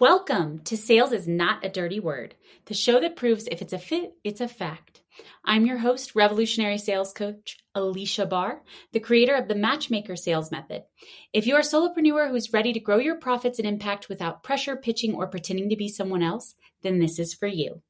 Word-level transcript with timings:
Welcome 0.00 0.60
to 0.60 0.78
Sales 0.78 1.12
is 1.12 1.28
Not 1.28 1.62
a 1.62 1.68
Dirty 1.68 2.00
Word, 2.00 2.34
the 2.64 2.72
show 2.72 3.00
that 3.00 3.16
proves 3.16 3.46
if 3.46 3.60
it's 3.60 3.74
a 3.74 3.78
fit, 3.78 4.14
it's 4.24 4.40
a 4.40 4.48
fact. 4.48 5.02
I'm 5.44 5.66
your 5.66 5.76
host, 5.76 6.14
revolutionary 6.14 6.78
sales 6.78 7.12
coach 7.12 7.58
Aleasha 7.74 8.24
Bahr, 8.24 8.62
the 8.92 9.00
creator 9.00 9.34
of 9.34 9.46
the 9.46 9.54
Matchmaker 9.54 10.16
Sales 10.16 10.50
Method. 10.50 10.84
If 11.34 11.46
you're 11.46 11.58
a 11.58 11.62
solopreneur 11.62 12.30
who's 12.30 12.50
ready 12.50 12.72
to 12.72 12.80
grow 12.80 12.96
your 12.96 13.16
profits 13.16 13.58
and 13.58 13.68
impact 13.68 14.08
without 14.08 14.42
pressure, 14.42 14.74
pitching, 14.74 15.14
or 15.14 15.26
pretending 15.26 15.68
to 15.68 15.76
be 15.76 15.88
someone 15.88 16.22
else, 16.22 16.54
then 16.80 16.98
this 16.98 17.18
is 17.18 17.34
for 17.34 17.46
you. 17.46 17.82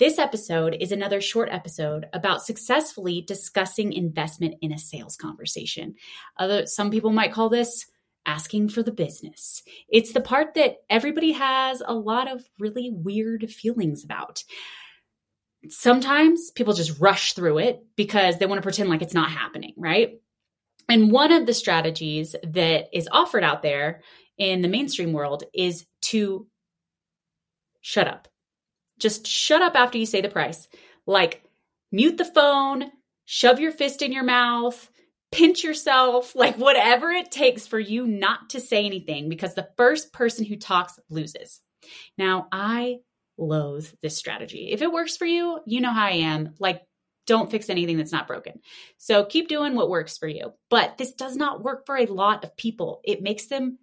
This 0.00 0.18
episode 0.18 0.76
is 0.80 0.90
another 0.90 1.20
short 1.20 1.50
episode 1.52 2.06
about 2.12 2.42
successfully 2.42 3.22
discussing 3.22 3.92
investment 3.92 4.56
in 4.60 4.72
a 4.72 4.78
sales 4.78 5.14
conversation. 5.14 5.94
Other, 6.36 6.66
some 6.66 6.90
people 6.90 7.12
might 7.12 7.32
call 7.32 7.48
this 7.48 7.86
asking 8.26 8.68
for 8.68 8.82
the 8.82 8.92
business. 8.92 9.62
It's 9.88 10.12
the 10.12 10.20
part 10.20 10.54
that 10.54 10.78
everybody 10.88 11.32
has 11.32 11.82
a 11.84 11.94
lot 11.94 12.30
of 12.30 12.42
really 12.58 12.90
weird 12.92 13.50
feelings 13.50 14.04
about. 14.04 14.42
Sometimes 15.68 16.50
people 16.50 16.74
just 16.74 17.00
rush 17.00 17.32
through 17.32 17.58
it 17.58 17.84
because 17.96 18.38
they 18.38 18.46
want 18.46 18.58
to 18.58 18.62
pretend 18.62 18.90
like 18.90 19.02
it's 19.02 19.14
not 19.14 19.30
happening, 19.30 19.72
right? 19.76 20.20
And 20.88 21.10
one 21.10 21.32
of 21.32 21.46
the 21.46 21.54
strategies 21.54 22.36
that 22.42 22.88
is 22.92 23.08
offered 23.10 23.44
out 23.44 23.62
there 23.62 24.02
in 24.36 24.62
the 24.62 24.68
mainstream 24.68 25.12
world 25.12 25.44
is 25.54 25.86
to 26.02 26.46
shut 27.80 28.08
up. 28.08 28.28
Just 28.98 29.26
shut 29.26 29.62
up 29.62 29.74
after 29.74 29.98
you 29.98 30.06
say 30.06 30.20
the 30.20 30.28
price. 30.28 30.68
Like 31.06 31.42
mute 31.90 32.18
the 32.18 32.24
phone, 32.24 32.90
shove 33.24 33.60
your 33.60 33.72
fist 33.72 34.02
in 34.02 34.12
your 34.12 34.24
mouth, 34.24 34.90
pinch 35.34 35.64
yourself, 35.64 36.34
like 36.36 36.56
whatever 36.56 37.10
it 37.10 37.30
takes 37.32 37.66
for 37.66 37.78
you 37.78 38.06
not 38.06 38.50
to 38.50 38.60
say 38.60 38.86
anything 38.86 39.28
because 39.28 39.54
the 39.54 39.68
first 39.76 40.12
person 40.12 40.44
who 40.44 40.56
talks 40.56 40.98
loses. 41.10 41.60
Now, 42.16 42.46
I 42.52 42.98
loathe 43.36 43.88
this 44.00 44.16
strategy. 44.16 44.70
If 44.70 44.80
it 44.80 44.92
works 44.92 45.16
for 45.16 45.26
you, 45.26 45.58
you 45.66 45.80
know 45.80 45.92
how 45.92 46.06
I 46.06 46.12
am. 46.12 46.54
Like, 46.60 46.82
don't 47.26 47.50
fix 47.50 47.68
anything 47.68 47.96
that's 47.96 48.12
not 48.12 48.28
broken. 48.28 48.60
So 48.96 49.24
keep 49.24 49.48
doing 49.48 49.74
what 49.74 49.90
works 49.90 50.16
for 50.16 50.28
you. 50.28 50.52
But 50.70 50.98
this 50.98 51.14
does 51.14 51.36
not 51.36 51.64
work 51.64 51.84
for 51.84 51.96
a 51.96 52.06
lot 52.06 52.44
of 52.44 52.56
people. 52.56 53.00
It 53.02 53.22
makes 53.22 53.46
them. 53.46 53.78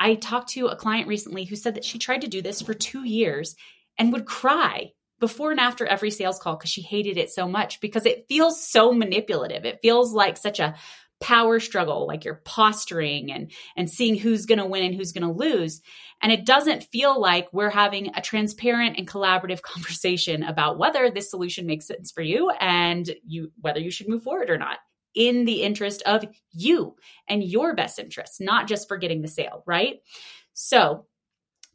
I 0.00 0.14
talked 0.14 0.50
to 0.50 0.66
a 0.66 0.76
client 0.76 1.06
recently 1.06 1.44
who 1.44 1.54
said 1.54 1.74
that 1.74 1.84
she 1.84 1.98
tried 1.98 2.22
to 2.22 2.28
do 2.28 2.42
this 2.42 2.60
for 2.62 2.74
two 2.74 3.04
years 3.04 3.54
and 3.98 4.12
would 4.12 4.26
cry 4.26 4.92
before 5.20 5.50
and 5.50 5.60
after 5.60 5.86
every 5.86 6.10
sales 6.10 6.38
call 6.38 6.56
because 6.56 6.70
she 6.70 6.82
hated 6.82 7.16
it 7.16 7.30
so 7.30 7.48
much 7.48 7.80
because 7.80 8.06
it 8.06 8.26
feels 8.28 8.62
so 8.62 8.92
manipulative. 8.92 9.64
It 9.64 9.80
feels 9.82 10.12
like 10.12 10.36
such 10.36 10.60
a 10.60 10.74
power 11.20 11.58
struggle 11.58 12.06
like 12.06 12.24
you're 12.24 12.42
posturing 12.44 13.32
and 13.32 13.50
and 13.76 13.90
seeing 13.90 14.16
who's 14.16 14.46
going 14.46 14.58
to 14.58 14.66
win 14.66 14.84
and 14.84 14.94
who's 14.94 15.12
going 15.12 15.26
to 15.26 15.36
lose. 15.36 15.80
And 16.22 16.30
it 16.30 16.46
doesn't 16.46 16.84
feel 16.84 17.20
like 17.20 17.48
we're 17.52 17.70
having 17.70 18.12
a 18.14 18.20
transparent 18.20 18.96
and 18.98 19.08
collaborative 19.08 19.62
conversation 19.62 20.42
about 20.42 20.78
whether 20.78 21.10
this 21.10 21.30
solution 21.30 21.66
makes 21.66 21.86
sense 21.86 22.12
for 22.12 22.22
you 22.22 22.50
and 22.50 23.10
you 23.26 23.50
whether 23.60 23.80
you 23.80 23.90
should 23.90 24.08
move 24.08 24.22
forward 24.22 24.50
or 24.50 24.58
not. 24.58 24.78
In 25.14 25.46
the 25.46 25.62
interest 25.62 26.02
of 26.02 26.24
you 26.52 26.94
and 27.28 27.42
your 27.42 27.74
best 27.74 27.98
interests 27.98 28.40
not 28.40 28.68
just 28.68 28.86
for 28.86 28.98
getting 28.98 29.22
the 29.22 29.28
sale 29.28 29.64
right? 29.66 29.96
So 30.52 31.06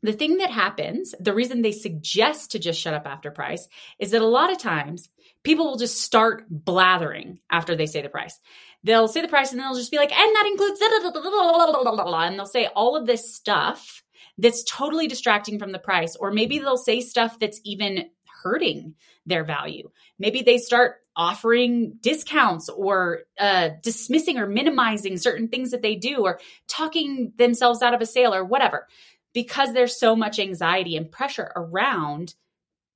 the 0.04 0.14
thing 0.14 0.38
that 0.38 0.52
happens, 0.52 1.16
the 1.20 1.34
reason 1.34 1.62
they 1.62 1.72
suggest 1.72 2.52
to 2.52 2.60
just 2.60 2.80
shut 2.80 2.94
up 2.94 3.08
after 3.08 3.32
price 3.32 3.68
is 3.98 4.12
that 4.12 4.22
a 4.22 4.28
lot 4.28 4.52
of 4.52 4.58
times 4.60 5.10
people 5.44 5.66
will 5.66 5.78
just 5.78 6.02
start 6.02 6.46
blathering 6.50 7.40
after 7.50 7.76
they 7.76 7.86
say 7.86 8.02
the 8.02 8.10
price. 8.10 8.38
They'll 8.84 9.08
say 9.08 9.22
the 9.22 9.30
price 9.30 9.52
and 9.52 9.60
then 9.60 9.68
they'll 9.68 9.80
just 9.80 9.92
be 9.92 9.98
like, 9.98 10.12
and 10.12 10.36
that 10.36 10.46
includes, 10.46 10.80
and 10.82 12.38
they'll 12.38 12.46
say 12.46 12.68
all 12.68 12.98
of 12.98 13.08
this 13.08 13.34
stuff 13.34 14.04
that's 14.38 14.64
totally 14.64 15.08
distracting 15.08 15.58
from 15.58 15.72
the 15.72 15.80
price. 15.80 16.18
Or 16.18 16.32
maybe 16.32 16.60
they'll 16.60 16.76
say 16.76 17.00
stuff 17.00 17.40
that's 17.40 17.62
even 17.64 18.10
hurting 18.44 18.96
their 19.26 19.46
value. 19.46 19.90
Maybe 20.20 20.42
they 20.42 20.58
start 20.58 20.98
offering 21.16 21.98
discounts 22.02 22.68
or 22.68 23.22
uh, 23.40 23.70
dismissing 23.82 24.38
or 24.38 24.48
minimizing 24.48 25.18
certain 25.18 25.48
things 25.48 25.72
that 25.72 25.82
they 25.82 25.96
do 25.96 26.24
or 26.26 26.40
talking 26.68 27.32
themselves 27.38 27.82
out 27.82 27.94
of 27.94 28.02
a 28.02 28.06
sale 28.06 28.34
or 28.34 28.44
whatever 28.44 28.88
because 29.34 29.74
there's 29.74 30.00
so 30.00 30.16
much 30.16 30.40
anxiety 30.40 30.96
and 30.96 31.12
pressure 31.12 31.52
around 31.56 32.36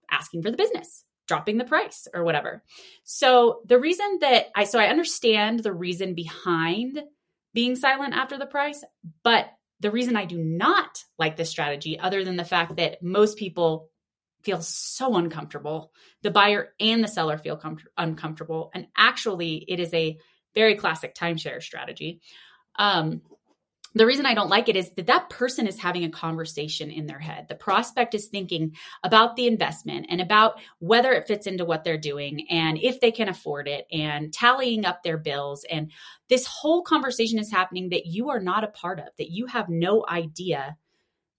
asking 0.09 0.42
for 0.42 0.52
the 0.52 0.58
business 0.58 1.03
dropping 1.28 1.58
the 1.58 1.66
price 1.66 2.08
or 2.14 2.24
whatever. 2.24 2.64
So 3.03 3.59
the 3.66 3.80
reason 3.80 4.20
that 4.22 4.48
I 4.56 4.64
so 4.64 4.80
I 4.80 4.88
understand 4.88 5.59
the 5.59 5.74
reason 5.74 6.16
behind 6.16 7.03
being 7.53 7.75
silent 7.75 8.14
after 8.14 8.38
the 8.38 8.46
price, 8.46 8.84
but 9.24 9.48
the 9.80 9.92
reason 9.92 10.16
I 10.16 10.25
do 10.25 10.38
not 10.38 11.03
like 11.20 11.36
this 11.36 11.50
strategy 11.50 12.00
other 12.00 12.24
than 12.24 12.38
the 12.38 12.46
fact 12.46 12.78
that 12.78 13.04
most 13.04 13.38
people 13.38 13.90
feel 14.44 14.62
so 14.62 15.16
uncomfortable, 15.16 15.92
the 16.22 16.31
buyer 16.31 16.69
and 16.80 17.04
the 17.04 17.08
seller 17.08 17.38
feel 17.38 17.58
com- 17.58 17.78
uncomfortable 17.98 18.72
and 18.74 18.88
actually 18.98 19.66
it 19.68 19.80
is 19.80 19.94
a 19.94 20.18
very 20.56 20.75
classic 20.75 21.14
timeshare 21.14 21.62
strategy. 21.62 22.22
Um, 22.80 23.22
the 23.97 24.06
reason 24.06 24.25
I 24.25 24.34
don't 24.34 24.50
like 24.50 24.69
it 24.69 24.75
is 24.75 24.91
that 24.91 25.08
that 25.08 25.30
person 25.30 25.68
is 25.68 25.80
having 25.80 26.03
a 26.03 26.09
conversation 26.09 26.91
in 26.91 27.06
their 27.06 27.19
head. 27.19 27.47
The 27.47 27.56
prospect 27.56 28.13
is 28.13 28.28
thinking 28.28 28.75
about 29.03 29.35
the 29.35 29.47
investment 29.47 30.08
and 30.09 30.22
about 30.22 30.59
whether 30.80 31.12
it 31.13 31.28
fits 31.28 31.47
into 31.47 31.66
what 31.66 31.84
they're 31.84 31.97
doing 31.97 32.47
and 32.50 32.78
if 32.78 33.00
they 33.00 33.12
can 33.12 33.30
afford 33.30 33.68
it 33.68 33.88
and 33.91 34.34
tallying 34.34 34.86
up 34.86 35.03
their 35.03 35.18
bills. 35.18 35.66
And 35.69 35.91
this 36.30 36.46
whole 36.46 36.81
conversation 36.81 37.40
is 37.40 37.52
happening 37.52 37.90
that 37.90 38.06
you 38.06 38.30
are 38.30 38.40
not 38.40 38.63
a 38.63 38.69
part 38.69 39.00
of, 39.00 39.07
that 39.18 39.31
you 39.31 39.46
have 39.46 39.69
no 39.69 40.06
idea 40.09 40.78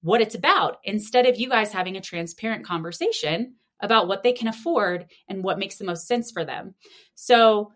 what 0.02 0.20
it's 0.20 0.34
about. 0.34 0.78
Instead 0.84 1.26
of 1.26 1.38
you 1.38 1.48
guys 1.48 1.72
having 1.72 1.96
a 1.96 2.00
transparent 2.00 2.64
conversation 2.64 3.54
about 3.80 4.08
what 4.08 4.22
they 4.22 4.32
can 4.32 4.48
afford 4.48 5.06
and 5.28 5.44
what 5.44 5.58
makes 5.58 5.76
the 5.76 5.84
most 5.84 6.06
sense 6.06 6.30
for 6.30 6.44
them. 6.44 6.74
So, 7.14 7.72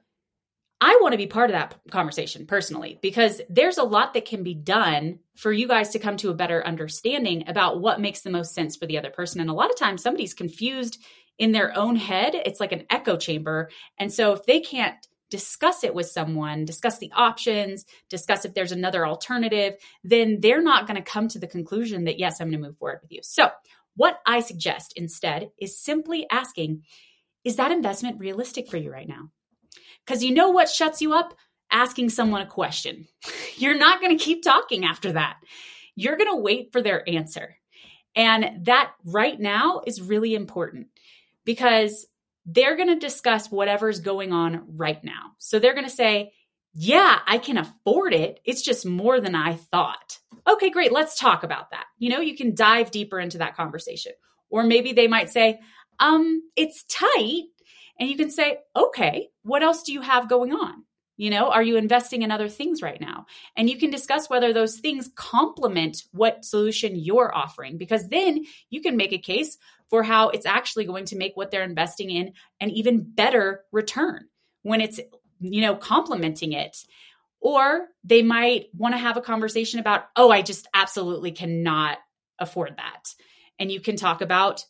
I 0.84 0.98
want 1.00 1.12
to 1.12 1.18
be 1.18 1.28
part 1.28 1.48
of 1.48 1.54
that 1.54 1.76
conversation 1.92 2.44
personally 2.44 2.98
because 3.00 3.40
there's 3.48 3.78
a 3.78 3.84
lot 3.84 4.14
that 4.14 4.24
can 4.24 4.42
be 4.42 4.52
done 4.52 5.20
for 5.36 5.52
you 5.52 5.68
guys 5.68 5.90
to 5.90 6.00
come 6.00 6.16
to 6.16 6.30
a 6.30 6.34
better 6.34 6.66
understanding 6.66 7.44
about 7.46 7.80
what 7.80 8.00
makes 8.00 8.22
the 8.22 8.30
most 8.30 8.52
sense 8.52 8.74
for 8.74 8.86
the 8.86 8.98
other 8.98 9.10
person. 9.10 9.40
And 9.40 9.48
a 9.48 9.52
lot 9.54 9.70
of 9.70 9.76
times 9.76 10.02
somebody's 10.02 10.34
confused 10.34 11.00
in 11.38 11.52
their 11.52 11.72
own 11.78 11.94
head. 11.94 12.34
It's 12.34 12.58
like 12.58 12.72
an 12.72 12.86
echo 12.90 13.16
chamber. 13.16 13.70
And 13.96 14.12
so 14.12 14.32
if 14.32 14.44
they 14.44 14.58
can't 14.58 14.96
discuss 15.30 15.84
it 15.84 15.94
with 15.94 16.06
someone, 16.06 16.64
discuss 16.64 16.98
the 16.98 17.12
options, 17.14 17.84
discuss 18.08 18.44
if 18.44 18.54
there's 18.54 18.72
another 18.72 19.06
alternative, 19.06 19.74
then 20.02 20.40
they're 20.40 20.60
not 20.60 20.88
going 20.88 20.96
to 20.96 21.10
come 21.10 21.28
to 21.28 21.38
the 21.38 21.46
conclusion 21.46 22.06
that, 22.06 22.18
yes, 22.18 22.40
I'm 22.40 22.50
going 22.50 22.60
to 22.60 22.68
move 22.68 22.78
forward 22.78 22.98
with 23.02 23.12
you. 23.12 23.20
So, 23.22 23.50
what 23.94 24.18
I 24.26 24.40
suggest 24.40 24.94
instead 24.96 25.52
is 25.60 25.78
simply 25.78 26.26
asking, 26.28 26.82
is 27.44 27.54
that 27.56 27.70
investment 27.70 28.18
realistic 28.18 28.68
for 28.68 28.78
you 28.78 28.90
right 28.90 29.08
now? 29.08 29.30
Because 30.06 30.22
you 30.22 30.34
know 30.34 30.50
what 30.50 30.68
shuts 30.68 31.00
you 31.00 31.14
up? 31.14 31.34
Asking 31.70 32.10
someone 32.10 32.42
a 32.42 32.46
question. 32.46 33.06
You're 33.56 33.78
not 33.78 34.00
going 34.00 34.16
to 34.16 34.24
keep 34.24 34.42
talking 34.42 34.84
after 34.84 35.12
that. 35.12 35.36
You're 35.94 36.16
going 36.16 36.30
to 36.30 36.40
wait 36.40 36.72
for 36.72 36.82
their 36.82 37.08
answer. 37.08 37.56
And 38.14 38.66
that 38.66 38.92
right 39.04 39.38
now 39.38 39.82
is 39.86 40.02
really 40.02 40.34
important 40.34 40.88
because 41.44 42.06
they're 42.44 42.76
going 42.76 42.88
to 42.88 42.96
discuss 42.96 43.50
whatever's 43.50 44.00
going 44.00 44.32
on 44.32 44.64
right 44.76 45.02
now. 45.02 45.32
So 45.38 45.58
they're 45.58 45.74
going 45.74 45.86
to 45.86 45.90
say, 45.90 46.32
yeah, 46.74 47.18
I 47.26 47.38
can 47.38 47.58
afford 47.58 48.14
it. 48.14 48.40
It's 48.44 48.62
just 48.62 48.86
more 48.86 49.20
than 49.20 49.34
I 49.34 49.54
thought. 49.54 50.18
Okay, 50.48 50.70
great. 50.70 50.92
Let's 50.92 51.18
talk 51.18 51.42
about 51.42 51.70
that. 51.70 51.84
You 51.98 52.10
know, 52.10 52.20
you 52.20 52.36
can 52.36 52.54
dive 52.54 52.90
deeper 52.90 53.20
into 53.20 53.38
that 53.38 53.56
conversation. 53.56 54.12
Or 54.50 54.64
maybe 54.64 54.92
they 54.92 55.06
might 55.06 55.30
say, 55.30 55.60
um, 55.98 56.42
it's 56.56 56.84
tight, 56.84 57.44
and 58.02 58.10
you 58.10 58.16
can 58.16 58.30
say, 58.32 58.58
okay, 58.74 59.28
what 59.44 59.62
else 59.62 59.84
do 59.84 59.92
you 59.92 60.00
have 60.00 60.28
going 60.28 60.52
on? 60.52 60.82
You 61.16 61.30
know, 61.30 61.50
are 61.50 61.62
you 61.62 61.76
investing 61.76 62.22
in 62.22 62.32
other 62.32 62.48
things 62.48 62.82
right 62.82 63.00
now? 63.00 63.26
And 63.56 63.70
you 63.70 63.78
can 63.78 63.92
discuss 63.92 64.28
whether 64.28 64.52
those 64.52 64.80
things 64.80 65.08
complement 65.14 66.02
what 66.10 66.44
solution 66.44 66.96
you're 66.96 67.32
offering, 67.32 67.78
because 67.78 68.08
then 68.08 68.44
you 68.70 68.80
can 68.80 68.96
make 68.96 69.12
a 69.12 69.18
case 69.18 69.56
for 69.88 70.02
how 70.02 70.30
it's 70.30 70.46
actually 70.46 70.84
going 70.84 71.04
to 71.04 71.16
make 71.16 71.36
what 71.36 71.52
they're 71.52 71.62
investing 71.62 72.10
in 72.10 72.32
an 72.58 72.70
even 72.70 73.04
better 73.04 73.62
return 73.70 74.26
when 74.62 74.80
it's, 74.80 74.98
you 75.38 75.60
know, 75.60 75.76
complementing 75.76 76.54
it. 76.54 76.76
Or 77.38 77.86
they 78.02 78.22
might 78.22 78.66
want 78.76 78.94
to 78.94 78.98
have 78.98 79.16
a 79.16 79.20
conversation 79.22 79.78
about, 79.78 80.06
oh, 80.16 80.32
I 80.32 80.42
just 80.42 80.66
absolutely 80.74 81.30
cannot 81.30 81.98
afford 82.40 82.78
that. 82.78 83.14
And 83.60 83.70
you 83.70 83.78
can 83.78 83.94
talk 83.94 84.22
about 84.22 84.66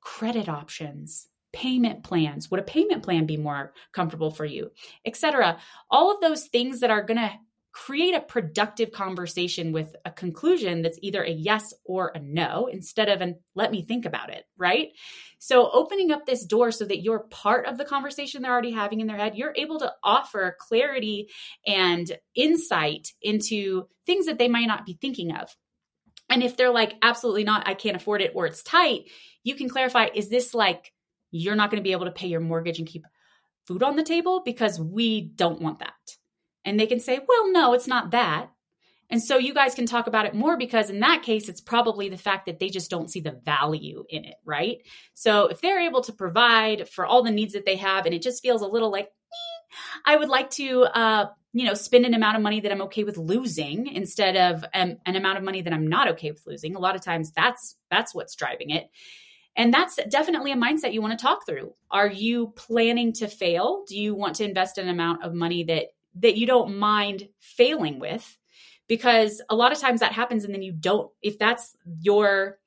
credit 0.00 0.48
options 0.48 1.28
payment 1.54 2.04
plans. 2.04 2.50
Would 2.50 2.60
a 2.60 2.64
payment 2.64 3.02
plan 3.02 3.24
be 3.24 3.36
more 3.36 3.72
comfortable 3.92 4.30
for 4.30 4.44
you? 4.44 4.70
Etc 5.06 5.54
all 5.90 6.12
of 6.12 6.20
those 6.20 6.46
things 6.48 6.80
that 6.80 6.90
are 6.90 7.02
going 7.02 7.18
to 7.18 7.32
create 7.72 8.14
a 8.14 8.20
productive 8.20 8.92
conversation 8.92 9.72
with 9.72 9.96
a 10.04 10.10
conclusion 10.10 10.82
that's 10.82 10.98
either 11.02 11.24
a 11.24 11.30
yes 11.30 11.74
or 11.84 12.12
a 12.14 12.20
no 12.20 12.66
instead 12.66 13.08
of 13.08 13.20
an 13.20 13.36
let 13.56 13.72
me 13.72 13.82
think 13.82 14.04
about 14.06 14.30
it 14.30 14.44
right? 14.56 14.90
So 15.38 15.70
opening 15.72 16.10
up 16.10 16.24
this 16.24 16.46
door 16.46 16.70
so 16.70 16.84
that 16.84 17.02
you're 17.02 17.26
part 17.30 17.66
of 17.66 17.76
the 17.76 17.84
conversation 17.84 18.42
they're 18.42 18.52
already 18.52 18.70
having 18.70 19.00
in 19.00 19.08
their 19.08 19.16
head 19.16 19.36
you're 19.36 19.54
able 19.56 19.80
to 19.80 19.92
offer 20.04 20.56
clarity 20.60 21.28
and 21.66 22.10
insight 22.36 23.08
into 23.20 23.88
things 24.06 24.26
that 24.26 24.38
they 24.38 24.48
might 24.48 24.66
not 24.66 24.86
be 24.86 24.96
thinking 25.00 25.34
of. 25.34 25.54
And 26.30 26.42
if 26.42 26.56
they're 26.56 26.70
like, 26.70 26.94
absolutely 27.02 27.44
not, 27.44 27.68
I 27.68 27.74
can't 27.74 27.96
afford 27.96 28.22
it, 28.22 28.32
or 28.34 28.46
it's 28.46 28.62
tight, 28.62 29.10
you 29.42 29.54
can 29.54 29.68
clarify, 29.68 30.08
is 30.14 30.30
this 30.30 30.54
like 30.54 30.90
you're 31.34 31.56
not 31.56 31.70
going 31.70 31.82
to 31.82 31.86
be 31.86 31.92
able 31.92 32.06
to 32.06 32.12
pay 32.12 32.28
your 32.28 32.40
mortgage 32.40 32.78
and 32.78 32.86
keep 32.86 33.06
food 33.66 33.82
on 33.82 33.96
the 33.96 34.02
table? 34.02 34.42
Because 34.44 34.80
we 34.80 35.20
don't 35.20 35.60
want 35.60 35.80
that. 35.80 36.16
And 36.64 36.78
they 36.78 36.86
can 36.86 37.00
say, 37.00 37.18
well, 37.26 37.52
no, 37.52 37.74
it's 37.74 37.88
not 37.88 38.12
that. 38.12 38.50
And 39.10 39.22
so 39.22 39.36
you 39.36 39.52
guys 39.52 39.74
can 39.74 39.86
talk 39.86 40.06
about 40.06 40.26
it 40.26 40.34
more 40.34 40.56
because 40.56 40.90
in 40.90 41.00
that 41.00 41.22
case, 41.22 41.48
it's 41.48 41.60
probably 41.60 42.08
the 42.08 42.16
fact 42.16 42.46
that 42.46 42.58
they 42.58 42.68
just 42.68 42.90
don't 42.90 43.10
see 43.10 43.20
the 43.20 43.38
value 43.44 44.04
in 44.08 44.24
it, 44.24 44.36
right? 44.44 44.78
So 45.12 45.48
if 45.48 45.60
they're 45.60 45.80
able 45.80 46.02
to 46.02 46.12
provide 46.12 46.88
for 46.88 47.04
all 47.04 47.22
the 47.22 47.30
needs 47.30 47.52
that 47.52 47.66
they 47.66 47.76
have 47.76 48.06
and 48.06 48.14
it 48.14 48.22
just 48.22 48.42
feels 48.42 48.62
a 48.62 48.66
little 48.66 48.90
like, 48.90 49.06
eh, 49.06 49.76
I 50.06 50.16
would 50.16 50.28
like 50.28 50.50
to, 50.50 50.84
uh, 50.84 51.26
you 51.52 51.66
know, 51.66 51.74
spend 51.74 52.06
an 52.06 52.14
amount 52.14 52.36
of 52.36 52.42
money 52.42 52.60
that 52.60 52.72
I'm 52.72 52.82
okay 52.82 53.04
with 53.04 53.18
losing 53.18 53.88
instead 53.88 54.36
of 54.36 54.64
um, 54.72 54.96
an 55.04 55.16
amount 55.16 55.38
of 55.38 55.44
money 55.44 55.62
that 55.62 55.72
I'm 55.72 55.86
not 55.86 56.08
okay 56.12 56.30
with 56.30 56.46
losing. 56.46 56.74
A 56.74 56.80
lot 56.80 56.96
of 56.96 57.02
times 57.02 57.30
that's 57.32 57.76
that's 57.90 58.14
what's 58.14 58.34
driving 58.34 58.70
it. 58.70 58.88
And 59.56 59.72
that's 59.72 59.98
definitely 60.08 60.52
a 60.52 60.56
mindset 60.56 60.92
you 60.92 61.02
want 61.02 61.16
to 61.18 61.22
talk 61.22 61.46
through. 61.46 61.74
Are 61.90 62.10
you 62.10 62.52
planning 62.56 63.12
to 63.14 63.28
fail? 63.28 63.84
Do 63.88 63.98
you 63.98 64.14
want 64.14 64.36
to 64.36 64.44
invest 64.44 64.78
an 64.78 64.88
amount 64.88 65.22
of 65.22 65.34
money 65.34 65.64
that 65.64 65.86
that 66.16 66.36
you 66.36 66.46
don't 66.46 66.78
mind 66.78 67.28
failing 67.40 67.98
with? 67.98 68.36
because 68.88 69.40
a 69.48 69.54
lot 69.54 69.72
of 69.72 69.78
times 69.78 70.00
that 70.00 70.12
happens 70.12 70.44
and 70.44 70.54
then 70.54 70.62
you 70.62 70.72
don't 70.72 71.10
if 71.22 71.38
that's 71.38 71.76
your 72.00 72.58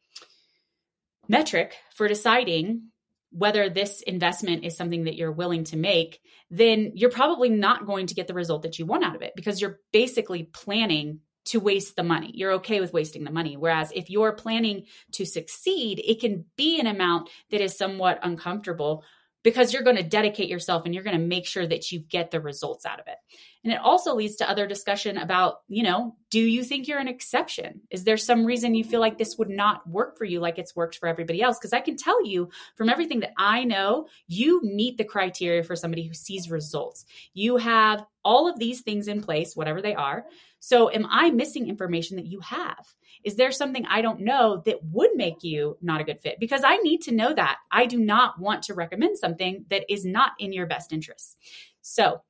metric 1.28 1.76
for 1.96 2.08
deciding 2.08 2.84
whether 3.32 3.70
this 3.70 4.02
investment 4.04 4.64
is 4.64 4.78
something 4.78 5.04
that 5.04 5.16
you're 5.16 5.32
willing 5.32 5.64
to 5.64 5.78
make 5.78 6.20
then 6.50 6.92
you're 6.96 7.10
probably 7.10 7.50
not 7.50 7.86
going 7.86 8.08
to 8.08 8.16
get 8.16 8.28
the 8.28 8.34
result 8.34 8.64
that 8.64 8.80
you 8.80 8.86
want 8.86 9.04
out 9.04 9.16
of 9.16 9.22
it 9.22 9.34
because 9.36 9.60
you're 9.60 9.80
basically 9.92 10.44
planning 10.44 11.20
to 11.48 11.60
waste 11.60 11.96
the 11.96 12.04
money. 12.04 12.32
You're 12.34 12.54
okay 12.54 12.80
with 12.80 12.94
wasting 12.94 13.24
the 13.24 13.32
money. 13.32 13.58
Whereas 13.58 13.92
if 13.96 14.10
you're 14.10 14.34
planning 14.34 14.86
to 15.14 15.26
succeed, 15.26 16.02
it 16.06 16.20
can 16.20 16.46
be 16.56 16.80
an 16.80 16.88
amount 16.88 17.30
that 17.52 17.62
is 17.62 17.78
somewhat 17.78 18.20
uncomfortable 18.24 19.04
because 19.44 19.72
you're 19.72 19.84
going 19.84 19.96
to 19.96 20.04
dedicate 20.04 20.50
yourself 20.50 20.84
and 20.86 20.94
you're 20.94 21.04
going 21.04 21.18
to 21.18 21.26
make 21.26 21.46
sure 21.46 21.66
that 21.66 21.92
you 21.92 22.00
get 22.00 22.32
the 22.32 22.42
results 22.42 22.86
out 22.86 23.00
of 23.00 23.08
it. 23.08 23.18
And 23.64 23.74
it 23.74 23.80
also 23.80 24.16
leads 24.16 24.36
to 24.38 24.50
other 24.50 24.68
discussion 24.68 25.18
about, 25.18 25.62
you 25.68 25.84
know, 25.84 26.16
do 26.30 26.40
you 26.40 26.64
think 26.64 26.88
you're 26.88 27.00
an 27.00 27.08
exception? 27.08 27.82
Is 27.90 28.04
there 28.04 28.18
some 28.18 28.46
reason 28.46 28.76
you 28.76 28.84
feel 28.84 29.00
like 29.00 29.18
this 29.18 29.38
would 29.38 29.50
not 29.50 29.88
work 29.90 30.18
for 30.18 30.26
you 30.26 30.40
like 30.40 30.58
it's 30.58 30.76
worked 30.76 30.98
for 30.98 31.08
everybody 31.08 31.42
else? 31.42 31.58
Because 31.58 31.74
I 31.74 31.80
can 31.80 31.98
tell 31.98 32.26
you 32.26 32.50
from 32.76 32.90
everything 32.90 33.22
that 33.22 33.34
I 33.38 33.64
know, 33.64 34.08
you 34.28 34.62
meet 34.64 34.98
the 34.98 35.04
criteria 35.04 35.64
for 35.64 35.76
somebody 35.76 36.08
who 36.08 36.14
sees 36.14 36.52
results. 36.52 37.06
You 37.34 37.58
have 37.58 38.06
all 38.24 38.48
of 38.48 38.60
these 38.60 38.82
things 38.82 39.08
in 39.08 39.22
place, 39.22 39.56
whatever 39.56 39.82
they 39.82 39.96
are. 39.96 40.26
So, 40.60 40.92
am 40.92 41.08
I 41.10 41.30
missing 41.30 41.68
information 41.68 42.18
that 42.18 42.26
you 42.26 42.40
have? 42.42 42.94
Is 43.24 43.36
there 43.36 43.52
something 43.52 43.86
I 43.86 44.02
don't 44.02 44.22
know 44.22 44.62
that 44.66 44.84
would 44.84 45.12
make 45.16 45.44
you 45.44 45.78
not 45.82 46.02
a 46.02 46.04
good 46.04 46.20
fit? 46.22 46.40
Because 46.40 46.62
I 46.64 46.78
need 46.78 47.02
to 47.04 47.14
know 47.14 47.34
that. 47.34 47.58
I 47.72 47.86
do 47.86 47.98
not 47.98 48.40
want 48.40 48.64
to 48.64 48.74
recommend 48.74 49.18
something 49.18 49.66
that 49.70 49.86
is 49.92 50.06
not 50.06 50.32
in 50.40 50.54
your 50.54 50.66
best 50.66 50.94
interest. 50.94 51.38
So, 51.82 52.22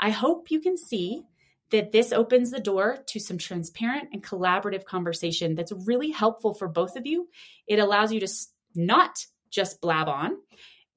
I 0.00 0.10
hope 0.10 0.50
you 0.50 0.60
can 0.60 0.76
see 0.76 1.22
that 1.70 1.92
this 1.92 2.12
opens 2.12 2.50
the 2.50 2.60
door 2.60 2.98
to 3.08 3.20
some 3.20 3.38
transparent 3.38 4.08
and 4.12 4.22
collaborative 4.22 4.84
conversation 4.84 5.54
that's 5.54 5.72
really 5.72 6.10
helpful 6.10 6.54
for 6.54 6.68
both 6.68 6.96
of 6.96 7.06
you. 7.06 7.28
It 7.66 7.78
allows 7.78 8.12
you 8.12 8.20
to 8.20 8.28
not 8.74 9.18
just 9.50 9.80
blab 9.80 10.08
on 10.08 10.36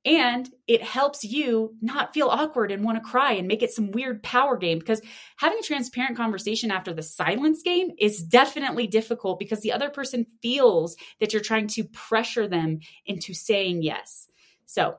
and 0.04 0.50
it 0.68 0.82
helps 0.82 1.24
you 1.24 1.76
not 1.82 2.14
feel 2.14 2.28
awkward 2.28 2.72
and 2.72 2.84
want 2.84 2.98
to 2.98 3.10
cry 3.10 3.34
and 3.34 3.48
make 3.48 3.62
it 3.62 3.72
some 3.72 3.92
weird 3.92 4.24
power 4.24 4.58
game 4.58 4.80
because 4.80 5.02
having 5.38 5.60
a 5.60 5.64
transparent 5.64 6.18
conversation 6.18 6.72
after 6.72 6.92
the 6.92 7.04
silence 7.04 7.62
game 7.62 7.92
is 8.00 8.24
definitely 8.24 8.88
difficult 8.88 9.38
because 9.38 9.62
the 9.62 9.72
other 9.72 9.90
person 9.90 10.26
feels 10.42 10.96
that 11.20 11.34
you're 11.34 11.42
trying 11.42 11.68
to 11.68 11.84
pressure 11.84 12.48
them 12.48 12.80
into 13.06 13.34
saying 13.34 13.84
yes. 13.84 14.28
So, 14.66 14.98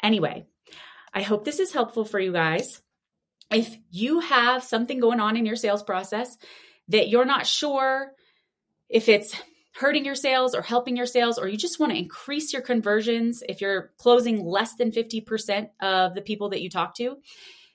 anyway, 0.00 0.46
I 1.12 1.22
hope 1.22 1.44
this 1.44 1.58
is 1.58 1.72
helpful 1.72 2.04
for 2.04 2.20
you 2.20 2.32
guys. 2.32 2.80
If 3.50 3.76
you 3.90 4.20
have 4.20 4.64
something 4.64 5.00
going 5.00 5.20
on 5.20 5.36
in 5.36 5.46
your 5.46 5.56
sales 5.56 5.82
process 5.82 6.36
that 6.88 7.08
you're 7.08 7.24
not 7.24 7.46
sure 7.46 8.12
if 8.88 9.08
it's 9.08 9.34
hurting 9.76 10.04
your 10.04 10.14
sales 10.14 10.54
or 10.54 10.62
helping 10.62 10.96
your 10.96 11.06
sales, 11.06 11.38
or 11.38 11.48
you 11.48 11.58
just 11.58 11.78
want 11.78 11.92
to 11.92 11.98
increase 11.98 12.52
your 12.52 12.62
conversions 12.62 13.42
if 13.48 13.60
you're 13.60 13.92
closing 13.98 14.44
less 14.44 14.74
than 14.76 14.90
50% 14.90 15.68
of 15.80 16.14
the 16.14 16.22
people 16.22 16.48
that 16.50 16.62
you 16.62 16.70
talk 16.70 16.94
to, 16.96 17.16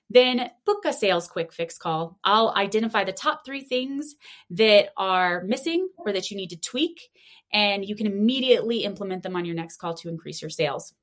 then 0.10 0.50
book 0.66 0.84
a 0.86 0.94
sales 0.94 1.28
quick 1.28 1.54
fix 1.54 1.78
call. 1.78 2.18
I'll 2.24 2.54
identify 2.56 3.04
the 3.04 3.14
top 3.14 3.46
three 3.46 3.62
things 3.62 4.16
that 4.50 4.90
are 4.98 5.44
missing 5.44 5.88
or 5.98 6.12
that 6.12 6.32
you 6.32 6.38
need 6.38 6.50
to 6.50 6.60
tweak, 6.60 7.10
and 7.54 7.86
you 7.86 7.96
can 7.96 8.08
immediately 8.08 8.84
implement 8.84 9.22
them 9.22 9.36
on 9.36 9.46
your 9.46 9.56
next 9.56 9.78
call 9.78 9.94
to 9.96 10.10
increase 10.10 10.42
your 10.42 10.50
sales. 10.50 10.94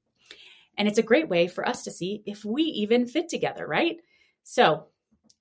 And 0.76 0.88
it's 0.88 0.98
a 0.98 1.02
great 1.02 1.28
way 1.28 1.46
for 1.46 1.66
us 1.66 1.84
to 1.84 1.90
see 1.90 2.22
if 2.26 2.44
we 2.44 2.62
even 2.64 3.06
fit 3.06 3.28
together, 3.28 3.66
right? 3.66 3.98
So 4.50 4.86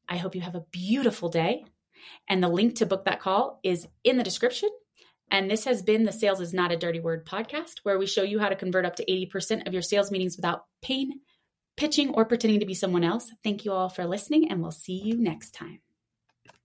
I 0.09 0.17
hope 0.17 0.35
you 0.35 0.41
have 0.41 0.55
a 0.55 0.65
beautiful 0.69 1.29
day. 1.29 1.63
And 2.27 2.43
the 2.43 2.49
link 2.49 2.75
to 2.75 2.85
book 2.85 3.05
that 3.05 3.21
call 3.21 3.61
is 3.63 3.87
in 4.03 4.17
the 4.17 4.23
description. 4.23 4.69
And 5.31 5.49
this 5.49 5.63
has 5.63 5.81
been 5.81 6.03
the 6.03 6.11
Sales 6.11 6.41
is 6.41 6.53
Not 6.53 6.73
a 6.73 6.77
Dirty 6.77 6.99
Word 6.99 7.25
podcast, 7.25 7.75
where 7.83 7.97
we 7.97 8.05
show 8.05 8.23
you 8.23 8.37
how 8.37 8.49
to 8.49 8.55
convert 8.57 8.85
up 8.85 8.97
to 8.97 9.05
80% 9.05 9.65
of 9.65 9.71
your 9.71 9.81
sales 9.81 10.11
meetings 10.11 10.35
without 10.35 10.65
pain, 10.81 11.21
pitching, 11.77 12.15
or 12.15 12.25
pretending 12.25 12.59
to 12.59 12.65
be 12.65 12.73
someone 12.73 13.05
else. 13.05 13.31
Thank 13.45 13.63
you 13.63 13.71
all 13.71 13.87
for 13.87 14.05
listening, 14.05 14.51
and 14.51 14.61
we'll 14.61 14.71
see 14.71 15.01
you 15.01 15.15
next 15.15 15.53
time. 15.53 15.79